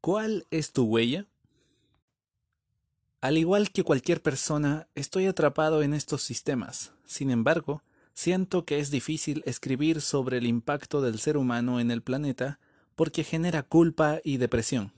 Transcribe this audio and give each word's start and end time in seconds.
¿Cuál 0.00 0.46
es 0.50 0.72
tu 0.72 0.84
huella? 0.84 1.26
Al 3.20 3.36
igual 3.36 3.70
que 3.70 3.84
cualquier 3.84 4.22
persona, 4.22 4.88
estoy 4.94 5.26
atrapado 5.26 5.82
en 5.82 5.92
estos 5.92 6.22
sistemas. 6.22 6.94
Sin 7.04 7.30
embargo, 7.30 7.82
siento 8.14 8.64
que 8.64 8.78
es 8.78 8.90
difícil 8.90 9.42
escribir 9.44 10.00
sobre 10.00 10.38
el 10.38 10.46
impacto 10.46 11.02
del 11.02 11.18
ser 11.18 11.36
humano 11.36 11.80
en 11.80 11.90
el 11.90 12.00
planeta 12.00 12.58
porque 12.94 13.24
genera 13.24 13.62
culpa 13.62 14.20
y 14.24 14.38
depresión. 14.38 14.94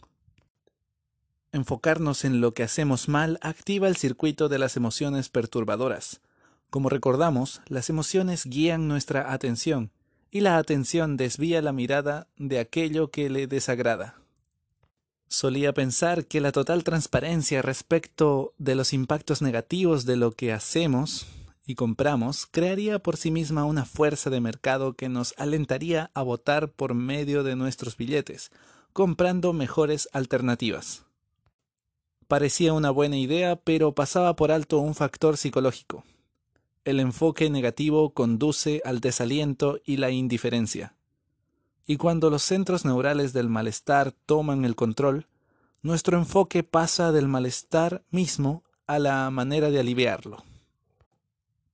Enfocarnos 1.51 2.25
en 2.25 2.41
lo 2.41 2.55
que 2.55 2.63
hacemos 2.63 3.09
mal 3.09 3.41
activa 3.43 3.89
el 3.89 3.97
circuito 3.97 4.49
de 4.49 4.61
las 4.61 4.77
emociones 4.77 5.29
perturbadoras. 5.29 6.21
Como 6.71 6.89
recordamos, 6.89 7.61
las 7.67 7.91
emociones 7.91 8.47
guían 8.47 8.87
nuestra 8.87 9.33
atención 9.33 9.91
y 10.31 10.43
la 10.43 10.59
atención 10.59 11.17
desvía 11.17 11.61
la 11.61 11.73
mirada 11.73 12.29
de 12.37 12.61
aquello 12.61 13.11
que 13.11 13.29
le 13.31 13.49
desagrada. 13.49 14.22
Solía 15.33 15.73
pensar 15.73 16.27
que 16.27 16.43
la 16.43 16.53
total 16.53 16.85
transparencia 16.85 17.63
respecto 17.63 18.53
de 18.59 18.75
los 18.75 18.93
impactos 18.93 19.41
negativos 19.41 20.05
de 20.05 20.17
lo 20.17 20.33
que 20.33 20.53
hacemos 20.53 21.27
y 21.65 21.75
compramos 21.75 22.45
crearía 22.45 22.99
por 22.99 23.17
sí 23.17 23.31
misma 23.31 23.65
una 23.65 23.87
fuerza 23.87 24.29
de 24.29 24.43
mercado 24.43 24.93
que 24.93 25.09
nos 25.09 25.33
alentaría 25.39 26.11
a 26.13 26.21
votar 26.23 26.71
por 26.71 26.93
medio 26.93 27.45
de 27.45 27.57
nuestros 27.57 27.97
billetes, 27.97 28.51
comprando 28.93 29.55
mejores 29.55 30.07
alternativas. 30.13 31.07
Parecía 32.29 32.75
una 32.75 32.91
buena 32.91 33.17
idea, 33.17 33.57
pero 33.57 33.95
pasaba 33.95 34.37
por 34.37 34.53
alto 34.53 34.81
un 34.81 34.95
factor 34.95 35.39
psicológico. 35.39 36.05
El 36.85 37.01
enfoque 37.01 37.49
negativo 37.49 38.13
conduce 38.13 38.83
al 38.85 39.01
desaliento 39.01 39.81
y 39.87 39.97
la 39.97 40.11
indiferencia. 40.11 40.95
Y 41.87 41.97
cuando 41.97 42.31
los 42.31 42.43
centros 42.43 42.85
neurales 42.85 43.33
del 43.33 43.49
malestar 43.49 44.13
toman 44.27 44.65
el 44.65 44.77
control, 44.77 45.27
nuestro 45.83 46.17
enfoque 46.17 46.63
pasa 46.63 47.11
del 47.13 47.29
malestar 47.29 48.03
mismo 48.11 48.63
a 48.87 48.99
la 48.99 49.31
manera 49.31 49.71
de 49.71 49.81
aliviarlo. 49.81 50.45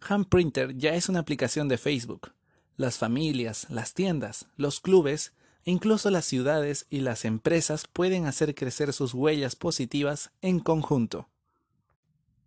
Handprinter 0.00 0.76
ya 0.76 0.94
es 0.94 1.08
una 1.08 1.20
aplicación 1.20 1.68
de 1.68 1.78
Facebook. 1.78 2.32
Las 2.76 2.98
familias, 2.98 3.66
las 3.68 3.92
tiendas, 3.92 4.46
los 4.56 4.80
clubes 4.80 5.34
e 5.64 5.70
incluso 5.70 6.10
las 6.10 6.24
ciudades 6.24 6.86
y 6.88 7.00
las 7.00 7.24
empresas 7.24 7.86
pueden 7.86 8.26
hacer 8.26 8.54
crecer 8.54 8.92
sus 8.92 9.12
huellas 9.12 9.56
positivas 9.56 10.30
en 10.40 10.60
conjunto. 10.60 11.28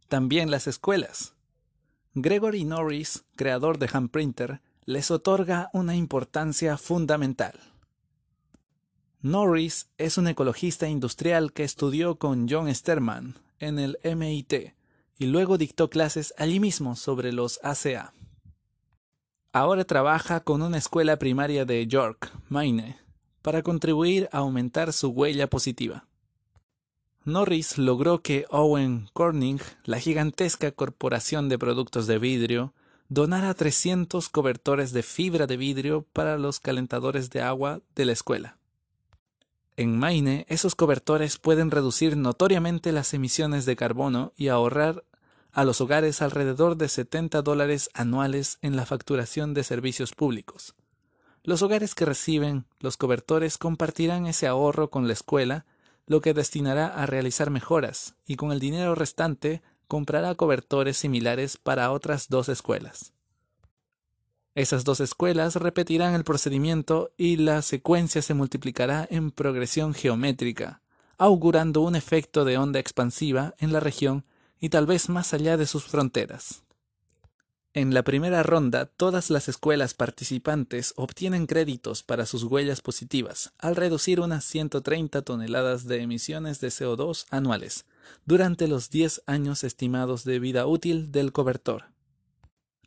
También 0.07 0.49
las 0.49 0.67
escuelas. 0.67 1.35
Gregory 2.15 2.65
Norris, 2.65 3.23
creador 3.35 3.77
de 3.77 3.89
Handprinter, 3.91 4.61
les 4.85 5.11
otorga 5.11 5.69
una 5.73 5.95
importancia 5.95 6.77
fundamental. 6.77 7.72
Norris 9.23 9.88
es 9.97 10.17
un 10.17 10.28
ecologista 10.28 10.89
industrial 10.89 11.53
que 11.53 11.63
estudió 11.63 12.17
con 12.17 12.45
John 12.50 12.73
Sterman 12.75 13.35
en 13.57 13.79
el 13.79 13.97
MIT 14.03 14.73
y 15.17 15.25
luego 15.28 15.57
dictó 15.57 15.89
clases 15.89 16.34
allí 16.38 16.59
mismo 16.59 16.97
sobre 16.97 17.31
los 17.31 17.57
ACA. 17.63 18.12
Ahora 19.53 19.85
trabaja 19.85 20.41
con 20.41 20.62
una 20.62 20.78
escuela 20.78 21.19
primaria 21.19 21.63
de 21.63 21.88
York, 21.88 22.33
Maine, 22.50 22.97
para 23.41 23.63
contribuir 23.63 24.28
a 24.33 24.39
aumentar 24.39 24.91
su 24.91 25.07
huella 25.12 25.50
positiva. 25.50 26.06
Norris 27.23 27.78
logró 27.78 28.22
que 28.22 28.45
Owen 28.50 29.07
Corning, 29.13 29.62
la 29.85 30.01
gigantesca 30.01 30.73
corporación 30.73 31.47
de 31.47 31.57
productos 31.57 32.07
de 32.07 32.19
vidrio, 32.19 32.73
donara 33.07 33.53
300 33.53 34.28
cobertores 34.28 34.91
de 34.91 35.01
fibra 35.01 35.47
de 35.47 35.56
vidrio 35.56 36.06
para 36.12 36.38
los 36.38 36.59
calentadores 36.59 37.29
de 37.29 37.41
agua 37.41 37.79
de 37.95 38.03
la 38.03 38.12
escuela. 38.12 38.57
En 39.75 39.97
Maine, 39.97 40.45
esos 40.50 40.75
cobertores 40.75 41.39
pueden 41.39 41.72
reducir 41.72 42.16
notoriamente 42.16 42.91
las 42.91 43.13
emisiones 43.16 43.66
de 43.66 43.75
carbono 43.75 44.31
y 44.38 44.50
ahorrar 44.50 45.03
a 45.51 45.63
los 45.63 45.81
hogares 45.81 46.22
alrededor 46.22 46.78
de 46.78 46.88
70 46.88 47.41
dólares 47.41 47.89
anuales 47.95 48.59
en 48.62 48.75
la 48.75 48.85
facturación 48.85 49.56
de 49.56 49.63
servicios 49.63 50.13
públicos. 50.13 50.75
Los 51.44 51.63
hogares 51.63 51.95
que 51.95 52.06
reciben 52.06 52.66
los 52.79 52.97
cobertores 52.97 53.57
compartirán 53.57 54.28
ese 54.28 54.45
ahorro 54.45 54.91
con 54.91 55.07
la 55.07 55.13
escuela, 55.13 55.66
lo 56.06 56.22
que 56.22 56.35
destinará 56.35 56.88
a 56.88 57.07
realizar 57.07 57.50
mejoras, 57.50 58.16
y 58.28 58.35
con 58.35 58.51
el 58.51 58.59
dinero 58.59 58.94
restante 58.94 59.63
comprará 59.88 60.35
cobertores 60.35 60.97
similares 60.97 61.57
para 61.57 61.91
otras 61.91 62.29
dos 62.29 62.47
escuelas. 62.47 63.13
Esas 64.55 64.83
dos 64.83 64.99
escuelas 64.99 65.55
repetirán 65.55 66.13
el 66.13 66.23
procedimiento 66.23 67.11
y 67.17 67.37
la 67.37 67.63
secuencia 67.63 68.21
se 68.21 68.35
multiplicará 68.35 69.07
en 69.09 69.31
progresión 69.31 69.95
geométrica, 69.95 70.81
augurando 71.17 71.81
un 71.81 71.95
efecto 71.95 72.45
de 72.45 72.59
onda 72.59 72.79
expansiva 72.79 73.55
en 73.57 73.73
la 73.73 73.79
región 73.79 74.25
y 74.59 74.69
tal 74.69 74.85
vez 74.85 75.09
más 75.09 75.33
allá 75.33 75.57
de 75.57 75.65
sus 75.65 75.85
fronteras. 75.85 76.63
En 77.75 77.95
la 77.95 78.03
primera 78.03 78.43
ronda, 78.43 78.85
todas 78.85 79.31
las 79.31 79.49
escuelas 79.49 79.95
participantes 79.95 80.93
obtienen 80.95 81.47
créditos 81.47 82.03
para 82.03 82.27
sus 82.27 82.43
huellas 82.43 82.81
positivas 82.81 83.51
al 83.57 83.75
reducir 83.75 84.19
unas 84.19 84.45
130 84.45 85.23
toneladas 85.23 85.87
de 85.87 86.03
emisiones 86.03 86.61
de 86.61 86.67
CO2 86.67 87.25
anuales 87.31 87.85
durante 88.25 88.67
los 88.67 88.91
10 88.91 89.23
años 89.25 89.63
estimados 89.63 90.23
de 90.23 90.37
vida 90.37 90.67
útil 90.67 91.11
del 91.11 91.31
cobertor. 91.31 91.92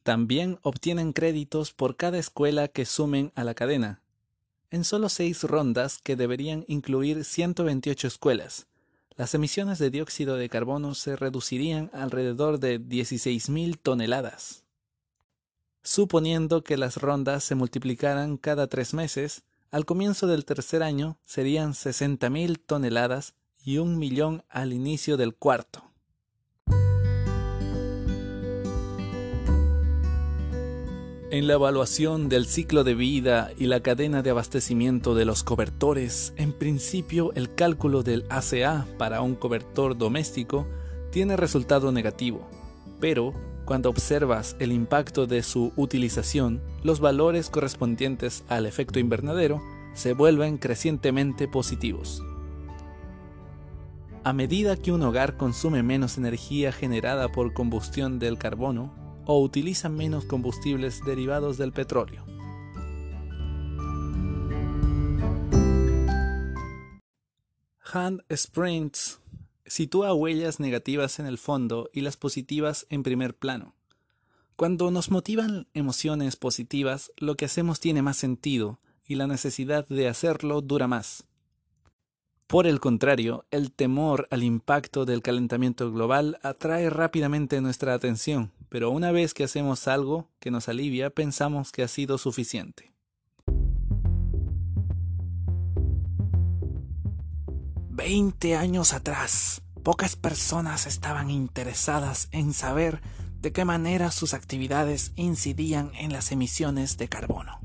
También 0.06 0.60
obtienen 0.62 1.12
créditos 1.12 1.72
por 1.72 1.96
cada 1.96 2.16
escuela 2.16 2.68
que 2.68 2.84
sumen 2.84 3.32
a 3.34 3.42
la 3.42 3.54
cadena. 3.54 4.02
En 4.70 4.84
solo 4.84 5.08
seis 5.08 5.42
rondas, 5.42 5.98
que 6.00 6.14
deberían 6.14 6.64
incluir 6.68 7.24
128 7.24 8.06
escuelas, 8.06 8.68
las 9.16 9.34
emisiones 9.34 9.80
de 9.80 9.90
dióxido 9.90 10.36
de 10.36 10.48
carbono 10.48 10.94
se 10.94 11.16
reducirían 11.16 11.90
alrededor 11.92 12.60
de 12.60 12.80
16.000 12.80 13.80
toneladas. 13.82 14.62
Suponiendo 15.82 16.62
que 16.62 16.76
las 16.76 16.98
rondas 16.98 17.42
se 17.42 17.56
multiplicaran 17.56 18.36
cada 18.36 18.68
tres 18.68 18.94
meses, 18.94 19.42
al 19.72 19.86
comienzo 19.86 20.28
del 20.28 20.44
tercer 20.44 20.84
año 20.84 21.18
serían 21.26 21.72
60.000 21.72 22.60
toneladas 22.64 23.34
y 23.64 23.78
un 23.78 23.98
millón 23.98 24.44
al 24.50 24.72
inicio 24.72 25.16
del 25.16 25.34
cuarto. 25.34 25.85
En 31.36 31.46
la 31.46 31.52
evaluación 31.52 32.30
del 32.30 32.46
ciclo 32.46 32.82
de 32.82 32.94
vida 32.94 33.50
y 33.58 33.66
la 33.66 33.80
cadena 33.80 34.22
de 34.22 34.30
abastecimiento 34.30 35.14
de 35.14 35.26
los 35.26 35.44
cobertores, 35.44 36.32
en 36.38 36.54
principio 36.54 37.30
el 37.34 37.54
cálculo 37.54 38.02
del 38.02 38.24
ACA 38.30 38.86
para 38.96 39.20
un 39.20 39.34
cobertor 39.34 39.98
doméstico 39.98 40.66
tiene 41.12 41.36
resultado 41.36 41.92
negativo, 41.92 42.48
pero 43.00 43.34
Cuando 43.66 43.90
observas 43.90 44.56
el 44.60 44.72
impacto 44.72 45.26
de 45.26 45.42
su 45.42 45.72
utilización, 45.76 46.62
los 46.84 47.00
valores 47.00 47.50
correspondientes 47.50 48.44
al 48.48 48.64
efecto 48.64 48.98
invernadero 48.98 49.60
se 49.92 50.14
vuelven 50.14 50.56
crecientemente 50.56 51.48
positivos. 51.48 52.22
A 54.22 54.32
medida 54.32 54.76
que 54.76 54.92
un 54.92 55.02
hogar 55.02 55.36
consume 55.36 55.82
menos 55.82 56.16
energía 56.16 56.70
generada 56.70 57.28
por 57.28 57.52
combustión 57.52 58.20
del 58.20 58.38
carbono 58.38 59.05
o 59.26 59.40
utiliza 59.40 59.88
menos 59.88 60.24
combustibles 60.24 61.04
derivados 61.04 61.58
del 61.58 61.72
petróleo. 61.72 62.24
Hand 67.92 68.22
Sprints 68.34 69.20
sitúa 69.66 70.14
huellas 70.14 70.60
negativas 70.60 71.18
en 71.18 71.26
el 71.26 71.38
fondo 71.38 71.90
y 71.92 72.00
las 72.00 72.16
positivas 72.16 72.86
en 72.88 73.02
primer 73.02 73.36
plano. 73.36 73.74
Cuando 74.56 74.90
nos 74.90 75.10
motivan 75.10 75.66
emociones 75.74 76.36
positivas, 76.36 77.12
lo 77.16 77.36
que 77.36 77.44
hacemos 77.44 77.78
tiene 77.78 78.02
más 78.02 78.16
sentido 78.16 78.80
y 79.04 79.16
la 79.16 79.26
necesidad 79.26 79.86
de 79.88 80.08
hacerlo 80.08 80.62
dura 80.62 80.88
más. 80.88 81.24
Por 82.46 82.68
el 82.68 82.78
contrario, 82.78 83.44
el 83.50 83.72
temor 83.72 84.28
al 84.30 84.44
impacto 84.44 85.04
del 85.04 85.20
calentamiento 85.20 85.90
global 85.90 86.38
atrae 86.44 86.90
rápidamente 86.90 87.60
nuestra 87.60 87.92
atención, 87.92 88.52
pero 88.68 88.90
una 88.90 89.10
vez 89.10 89.34
que 89.34 89.42
hacemos 89.42 89.88
algo 89.88 90.30
que 90.38 90.52
nos 90.52 90.68
alivia, 90.68 91.10
pensamos 91.10 91.72
que 91.72 91.82
ha 91.82 91.88
sido 91.88 92.18
suficiente. 92.18 92.92
Veinte 97.90 98.54
años 98.54 98.92
atrás, 98.92 99.62
pocas 99.82 100.14
personas 100.14 100.86
estaban 100.86 101.30
interesadas 101.30 102.28
en 102.30 102.52
saber 102.52 103.00
de 103.40 103.50
qué 103.50 103.64
manera 103.64 104.12
sus 104.12 104.34
actividades 104.34 105.10
incidían 105.16 105.90
en 105.98 106.12
las 106.12 106.30
emisiones 106.30 106.96
de 106.96 107.08
carbono. 107.08 107.58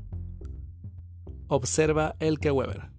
Observa 1.46 2.16
Elke 2.18 2.50
Weber. 2.50 2.91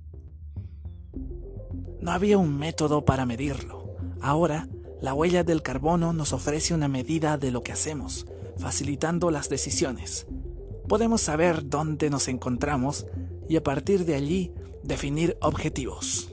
No 2.03 2.11
había 2.11 2.37
un 2.37 2.57
método 2.57 3.05
para 3.05 3.25
medirlo. 3.25 3.95
Ahora, 4.19 4.67
la 5.01 5.13
huella 5.13 5.45
del 5.45 5.61
carbono 5.61 6.11
nos 6.11 6.33
ofrece 6.33 6.73
una 6.73 6.89
medida 6.89 7.37
de 7.37 7.49
lo 7.49 7.63
que 7.63 7.71
hacemos, 7.71 8.25
facilitando 8.57 9.31
las 9.31 9.47
decisiones. 9.47 10.27
Podemos 10.89 11.21
saber 11.21 11.69
dónde 11.69 12.09
nos 12.09 12.27
encontramos 12.27 13.05
y 13.47 13.55
a 13.55 13.63
partir 13.63 14.03
de 14.03 14.15
allí 14.15 14.51
definir 14.83 15.37
objetivos. 15.39 16.29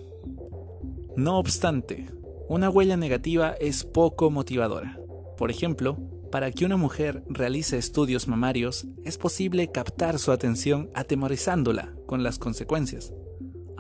No 1.14 1.38
obstante, 1.38 2.11
una 2.49 2.69
huella 2.69 2.96
negativa 2.96 3.52
es 3.52 3.84
poco 3.84 4.28
motivadora. 4.28 4.99
Por 5.38 5.52
ejemplo, 5.52 5.99
para 6.32 6.50
que 6.50 6.64
una 6.64 6.78
mujer 6.78 7.23
realice 7.28 7.78
estudios 7.78 8.26
mamarios, 8.26 8.88
es 9.05 9.19
posible 9.19 9.70
captar 9.70 10.19
su 10.19 10.32
atención 10.32 10.90
atemorizándola 10.94 11.94
con 12.06 12.25
las 12.25 12.40
consecuencias 12.40 13.12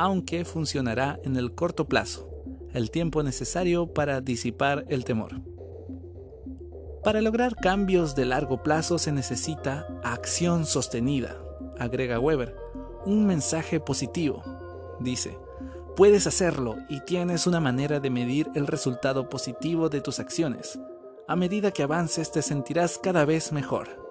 aunque 0.00 0.46
funcionará 0.46 1.20
en 1.24 1.36
el 1.36 1.54
corto 1.54 1.86
plazo, 1.86 2.26
el 2.72 2.90
tiempo 2.90 3.22
necesario 3.22 3.92
para 3.92 4.22
disipar 4.22 4.86
el 4.88 5.04
temor. 5.04 5.42
Para 7.04 7.20
lograr 7.20 7.54
cambios 7.54 8.14
de 8.14 8.24
largo 8.24 8.62
plazo 8.62 8.96
se 8.96 9.12
necesita 9.12 9.86
acción 10.02 10.64
sostenida, 10.64 11.36
agrega 11.78 12.18
Weber, 12.18 12.56
un 13.04 13.26
mensaje 13.26 13.78
positivo. 13.78 14.42
Dice, 15.00 15.36
puedes 15.96 16.26
hacerlo 16.26 16.78
y 16.88 17.00
tienes 17.00 17.46
una 17.46 17.60
manera 17.60 18.00
de 18.00 18.08
medir 18.08 18.48
el 18.54 18.68
resultado 18.68 19.28
positivo 19.28 19.90
de 19.90 20.00
tus 20.00 20.18
acciones. 20.18 20.80
A 21.28 21.36
medida 21.36 21.72
que 21.72 21.82
avances 21.82 22.32
te 22.32 22.40
sentirás 22.40 22.96
cada 22.96 23.26
vez 23.26 23.52
mejor. 23.52 24.09